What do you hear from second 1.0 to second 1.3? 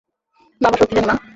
মা?